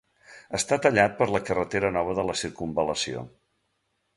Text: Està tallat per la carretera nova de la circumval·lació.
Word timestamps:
Està 0.59 0.77
tallat 0.85 1.13
per 1.19 1.27
la 1.35 1.43
carretera 1.49 1.91
nova 1.99 2.15
de 2.21 2.25
la 2.31 2.37
circumval·lació. 2.45 3.25